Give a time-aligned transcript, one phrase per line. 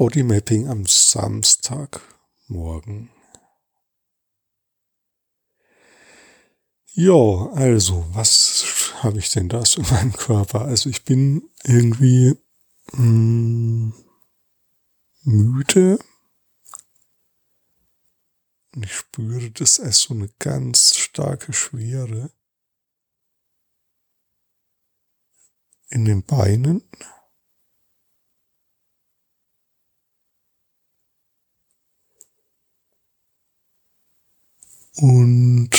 [0.00, 3.10] Bodymapping am Samstagmorgen.
[6.94, 10.62] Ja, also, was habe ich denn da so in meinem Körper?
[10.62, 12.34] Also ich bin irgendwie
[12.92, 13.92] mh, hm,
[15.24, 15.98] müde.
[18.74, 22.30] Und ich spüre das als so eine ganz starke Schwere
[25.90, 26.88] in den Beinen.
[34.96, 35.70] Und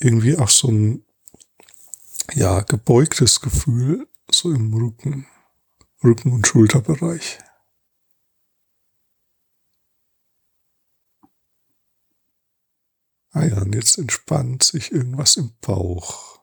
[0.00, 1.04] irgendwie auch so ein
[2.34, 5.26] ja gebeugtes Gefühl so im Rücken,
[6.02, 7.38] Rücken und Schulterbereich.
[13.30, 16.33] Ah ja, und jetzt entspannt sich irgendwas im Bauch.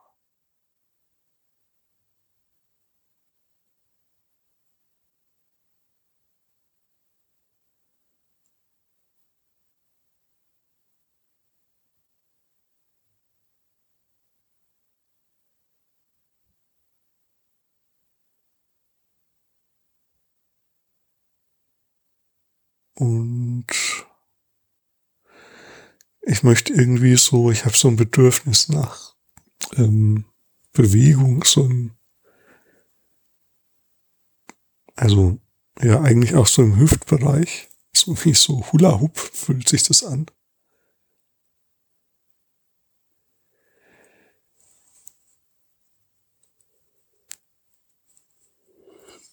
[22.96, 23.66] Und
[26.22, 29.16] ich möchte irgendwie so, ich habe so ein Bedürfnis nach
[29.76, 30.26] ähm,
[30.74, 31.94] Bewegung, so ein,
[34.96, 35.40] also
[35.82, 40.28] ja eigentlich auch so im Hüftbereich, so wie so Hula Hoop fühlt sich das an.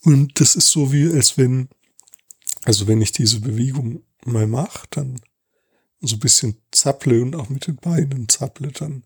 [0.03, 1.69] Und das ist so wie, als wenn
[2.69, 5.23] also wenn ich diese Bewegung mal mache, dann
[6.03, 9.05] so ein bisschen zapple und auch mit den Beinen zapple, dann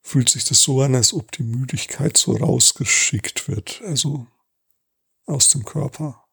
[0.00, 4.28] fühlt sich das so an, als ob die Müdigkeit so rausgeschickt wird, also
[5.26, 6.24] aus dem Körper.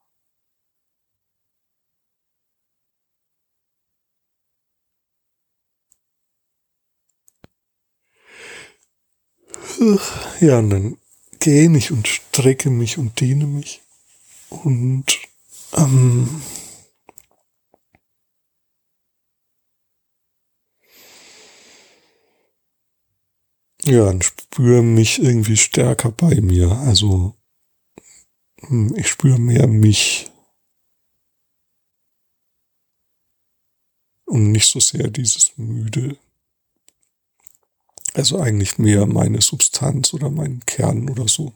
[10.42, 10.98] Ja, und dann
[11.40, 13.82] gehe ich und strecke mich und dehne mich
[14.50, 15.06] und
[15.76, 16.42] ähm,
[23.84, 26.72] ja, und spüre mich irgendwie stärker bei mir.
[26.72, 27.36] Also
[28.62, 30.32] hm, ich spüre mehr mich.
[34.26, 36.18] Und nicht so sehr dieses müde.
[38.14, 41.54] Also eigentlich mehr meine Substanz oder meinen Kern oder so.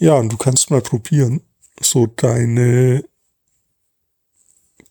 [0.00, 1.42] Ja, und du kannst mal probieren,
[1.80, 3.04] so deine,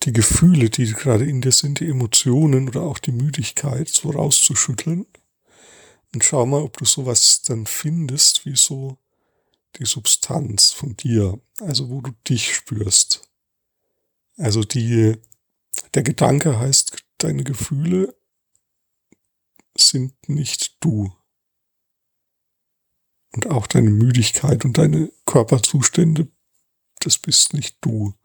[0.03, 5.05] die Gefühle, die gerade in dir sind, die Emotionen oder auch die Müdigkeit so rauszuschütteln.
[6.13, 8.97] Und schau mal, ob du sowas dann findest, wie so
[9.77, 13.29] die Substanz von dir, also wo du dich spürst.
[14.35, 15.15] Also die,
[15.93, 18.13] der Gedanke heißt, deine Gefühle
[19.77, 21.13] sind nicht du
[23.37, 26.27] und auch deine Müdigkeit und deine Körperzustände,
[27.01, 28.15] das bist nicht du.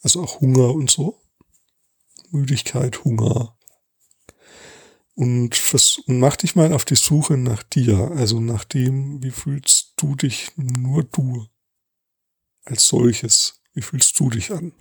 [0.00, 1.22] Also auch Hunger und so.
[2.30, 3.56] Müdigkeit, Hunger.
[5.14, 5.56] Und,
[6.08, 10.16] und mach dich mal auf die Suche nach dir, also nach dem, wie fühlst du
[10.16, 11.46] dich nur du
[12.64, 13.62] als solches?
[13.72, 14.72] Wie fühlst du dich an?